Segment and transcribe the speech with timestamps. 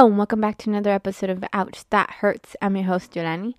[0.00, 2.56] Hello, and welcome back to another episode of Ouch That Hurts.
[2.62, 3.52] I'm your host, Yolany.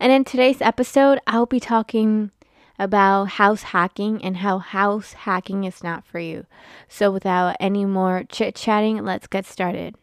[0.00, 2.30] And in today's episode, I'll be talking
[2.78, 6.46] about house hacking and how house hacking is not for you.
[6.88, 9.94] So, without any more chit chatting, let's get started.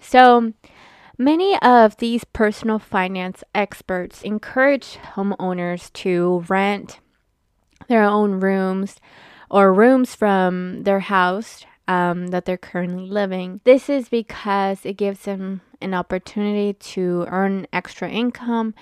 [0.00, 0.52] So,
[1.18, 7.00] many of these personal finance experts encourage homeowners to rent
[7.88, 9.00] their own rooms
[9.50, 13.60] or rooms from their house um, that they're currently living.
[13.64, 18.74] This is because it gives them an opportunity to earn extra income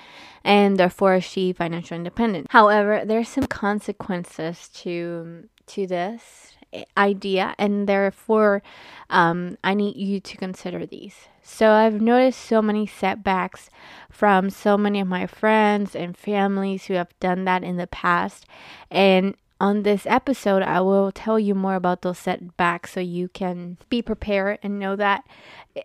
[0.44, 2.46] and therefore achieve financial independence.
[2.50, 6.52] However, there's some consequences to to this
[6.96, 8.62] idea, and therefore,
[9.10, 11.14] um, I need you to consider these.
[11.42, 13.70] So I've noticed so many setbacks
[14.10, 18.46] from so many of my friends and families who have done that in the past,
[18.90, 23.78] and on this episode, I will tell you more about those setbacks so you can
[23.88, 25.24] be prepared and know that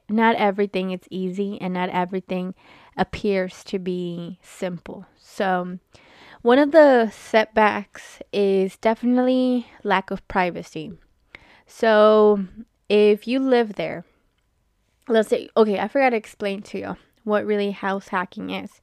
[0.09, 2.55] not everything is easy and not everything
[2.97, 5.05] appears to be simple.
[5.17, 5.79] So,
[6.41, 10.91] one of the setbacks is definitely lack of privacy.
[11.65, 12.43] So,
[12.89, 14.03] if you live there,
[15.07, 18.81] let's say, okay, I forgot to explain to you what really house hacking is.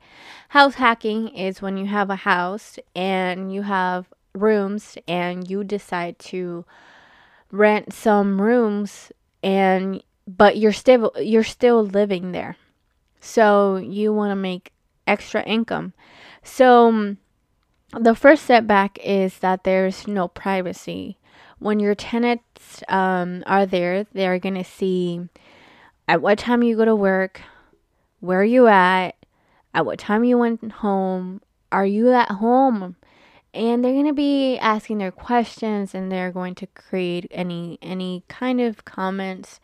[0.48, 6.18] House hacking is when you have a house and you have rooms and you decide
[6.18, 6.64] to
[7.50, 12.56] rent some rooms and but you're still you're still living there.
[13.20, 14.72] So you want to make
[15.06, 15.92] extra income.
[16.42, 17.16] So
[17.92, 21.18] the first setback is that there's no privacy.
[21.58, 25.28] When your tenants um, are there, they're gonna see
[26.08, 27.40] at what time you go to work,
[28.20, 29.12] where you at,
[29.74, 31.40] at what time you went home,
[31.72, 32.96] are you at home?
[33.56, 38.22] And they're going to be asking their questions and they're going to create any any
[38.28, 39.60] kind of comments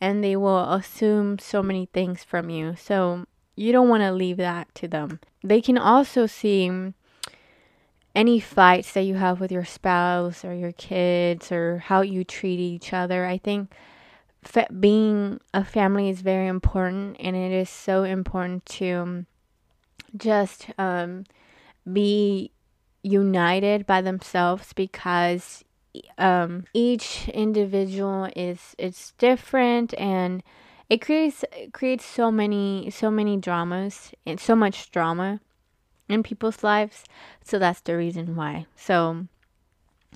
[0.00, 2.74] and they will assume so many things from you.
[2.76, 5.20] So you don't want to leave that to them.
[5.42, 6.92] They can also see
[8.14, 12.60] any fights that you have with your spouse or your kids or how you treat
[12.60, 13.72] each other i think
[14.42, 19.26] fa- being a family is very important and it is so important to
[20.16, 21.24] just um,
[21.92, 22.52] be
[23.04, 25.62] united by themselves because
[26.18, 30.42] um, each individual is it's different and
[30.90, 35.40] it creates creates so many so many dramas and so much drama
[36.08, 37.04] in people's lives.
[37.42, 38.66] So that's the reason why.
[38.76, 39.26] So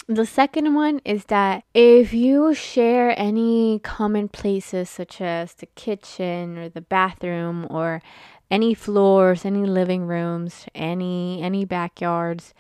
[0.06, 6.58] the second one is that if you share any common places such as the kitchen
[6.58, 8.02] or the bathroom or
[8.50, 12.54] any floors, any living rooms, any any backyards,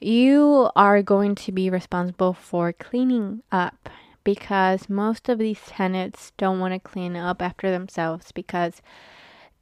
[0.00, 3.88] you are going to be responsible for cleaning up
[4.24, 8.82] because most of these tenants don't want to clean up after themselves because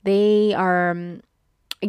[0.05, 1.21] they are um,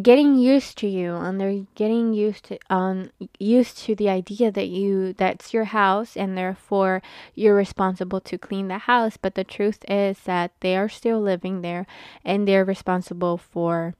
[0.02, 4.68] getting used to you and they're getting used to um used to the idea that
[4.68, 7.02] you that's your house and therefore
[7.34, 9.16] you're responsible to clean the house.
[9.16, 11.86] But the truth is that they are still living there
[12.24, 13.94] and they're responsible for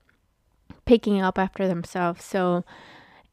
[0.85, 2.25] picking up after themselves.
[2.25, 2.65] So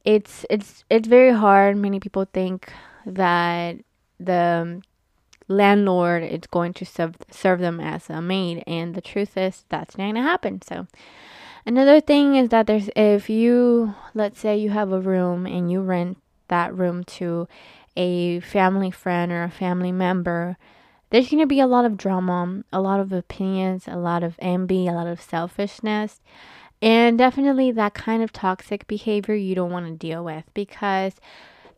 [0.06, 1.78] it's it's it's very hard.
[1.78, 2.72] Many people think
[3.06, 3.78] that
[4.20, 4.82] the
[5.48, 9.98] landlord is going to serve serve them as a maid and the truth is that's
[9.98, 10.62] not going to happen.
[10.62, 10.88] So
[11.66, 15.82] Another thing is that there's if you let's say you have a room and you
[15.82, 16.18] rent
[16.50, 17.48] that room to
[17.96, 20.58] a family friend or a family member,
[21.10, 24.36] there's going to be a lot of drama, a lot of opinions, a lot of
[24.40, 26.20] envy, a lot of selfishness.
[26.82, 31.14] And definitely that kind of toxic behavior you don't want to deal with because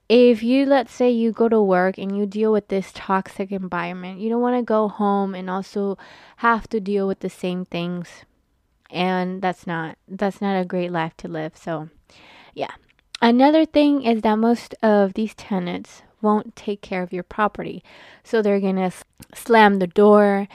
[0.09, 4.19] if you let's say you go to work and you deal with this toxic environment,
[4.19, 5.95] you don't want to go home and also
[6.37, 8.25] have to deal with the same things
[8.95, 11.55] and that's not that's not a great life to live.
[11.55, 11.89] So
[12.53, 12.71] yeah.
[13.21, 17.83] Another thing is that most of these tenants won't take care of your property.
[18.23, 18.91] So they're going to
[19.33, 20.47] slam the door.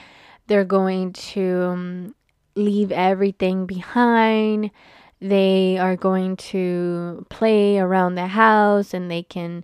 [0.47, 2.15] They're going to um,
[2.55, 4.71] leave everything behind.
[5.19, 9.63] They are going to play around the house and they can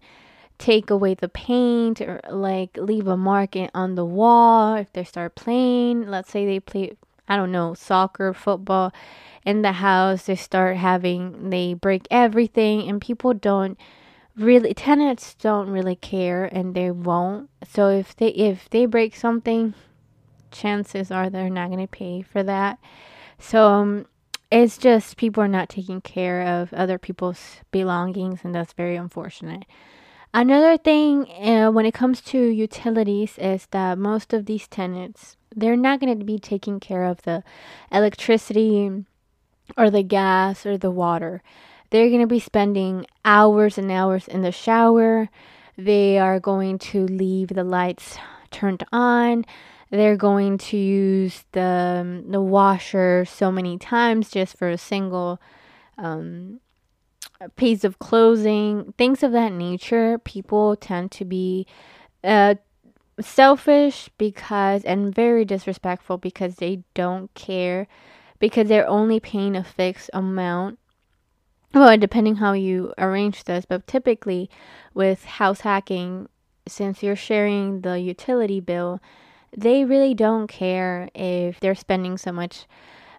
[0.58, 5.36] take away the paint or like leave a mark on the wall if they start
[5.36, 6.08] playing.
[6.08, 6.98] Let's say they play
[7.28, 8.94] I don't know, soccer, football
[9.46, 10.26] in the house.
[10.26, 13.78] They start having, they break everything, and people don't
[14.36, 17.50] really, tenants don't really care and they won't.
[17.68, 19.74] So if they, if they break something,
[20.52, 22.80] chances are they're not going to pay for that.
[23.40, 24.06] So, um,
[24.50, 29.66] it's just people are not taking care of other people's belongings, and that's very unfortunate.
[30.34, 35.76] Another thing uh, when it comes to utilities is that most of these tenants they're
[35.76, 37.44] not going to be taking care of the
[37.92, 39.06] electricity
[39.76, 41.42] or the gas or the water.
[41.90, 45.30] They're going to be spending hours and hours in the shower.
[45.78, 48.18] They are going to leave the lights
[48.52, 49.46] turned on.
[49.90, 55.40] They're going to use the the washer so many times just for a single
[55.98, 56.60] um,
[57.56, 60.18] piece of clothing, things of that nature.
[60.20, 61.66] People tend to be
[62.24, 62.56] uh,
[63.20, 67.88] selfish because and very disrespectful because they don't care
[68.40, 70.78] because they're only paying a fixed amount
[71.74, 74.50] well depending how you arrange this but typically
[74.94, 76.30] with house hacking
[76.68, 79.02] since you're sharing the utility bill
[79.56, 82.68] they really don't care if they're spending so much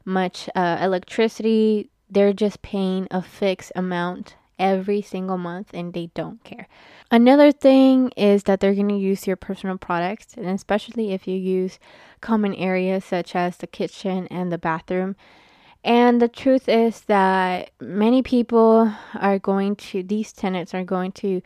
[0.04, 6.42] much uh, electricity they're just paying a fixed amount every single month and they don't
[6.44, 6.66] care.
[7.10, 11.36] Another thing is that they're going to use your personal products, and especially if you
[11.36, 11.78] use
[12.20, 15.16] common areas such as the kitchen and the bathroom.
[15.84, 21.40] And the truth is that many people are going to, these tenants are going to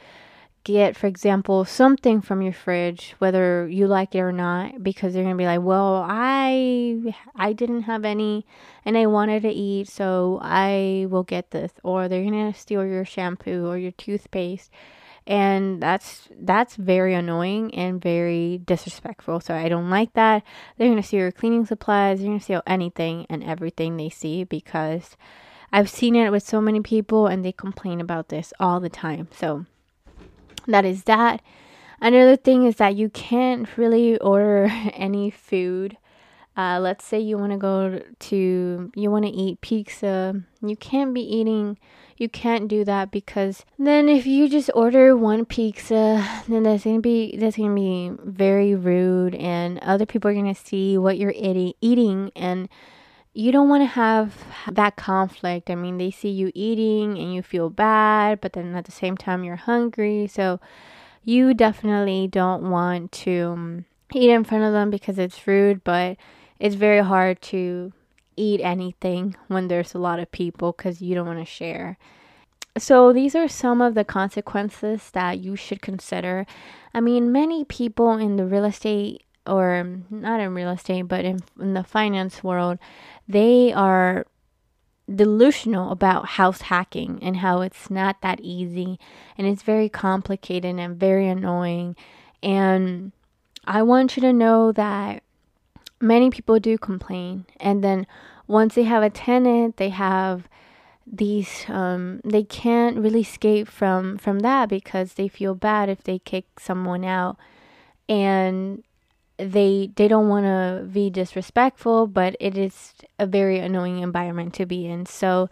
[0.65, 5.23] get, for example, something from your fridge, whether you like it or not, because they're
[5.23, 8.47] gonna be like, "Well, I I didn't have any,
[8.85, 13.05] and I wanted to eat, so I will get this," or they're gonna steal your
[13.05, 14.71] shampoo or your toothpaste,
[15.27, 19.41] and that's that's very annoying and very disrespectful.
[19.41, 20.43] So I don't like that.
[20.77, 22.19] They're gonna steal your cleaning supplies.
[22.19, 25.17] They're gonna steal anything and everything they see because.
[25.75, 29.29] I've seen it with so many people and they complain about this all the time.
[29.33, 29.65] So
[30.67, 31.43] that is that.
[32.01, 35.97] Another thing is that you can't really order any food.
[36.57, 40.43] Uh, let's say you want to go to, you want to eat pizza.
[40.61, 41.79] You can't be eating,
[42.19, 47.01] you can't do that because then if you just order one pizza, then that's gonna
[47.01, 52.31] be that's gonna be very rude, and other people are gonna see what you're eating,
[52.37, 52.69] and
[53.35, 55.71] you don't want to have that conflict.
[55.71, 59.17] I mean, they see you eating and you feel bad, but then at the same
[59.17, 60.27] time, you're hungry.
[60.27, 60.61] So
[61.25, 66.17] you definitely don't want to um, eat in front of them because it's rude, but
[66.59, 67.93] it's very hard to
[68.37, 71.99] eat anything when there's a lot of people because you don't want to share.
[72.79, 76.47] So, these are some of the consequences that you should consider.
[76.95, 81.41] I mean, many people in the real estate or not in real estate, but in,
[81.61, 82.79] in the finance world,
[83.29, 84.27] they are
[85.13, 88.99] delusional about house hacking and how it's not that easy
[89.37, 91.97] and it's very complicated and very annoying.
[92.43, 93.13] And
[93.67, 95.23] I want you to know that
[96.01, 97.47] many people do complain.
[97.61, 98.07] And then
[98.47, 100.49] once they have a tenant, they have
[101.05, 106.19] these um, they can't really escape from from that because they feel bad if they
[106.19, 107.37] kick someone out
[108.09, 108.85] and
[109.39, 114.67] they they don't want to be disrespectful, but it is a very annoying environment to
[114.67, 115.07] be in.
[115.07, 115.49] So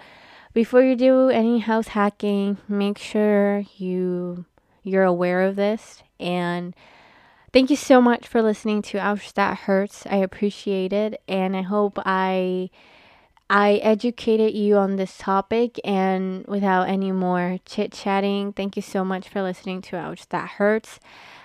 [0.53, 4.45] before you do any house hacking, make sure you
[4.83, 6.75] you're aware of this and
[7.53, 10.07] thank you so much for listening to Ouch That Hurts.
[10.07, 12.71] I appreciate it and I hope I
[13.49, 19.05] I educated you on this topic and without any more chit chatting, thank you so
[19.05, 21.01] much for listening to Ouch That Hurts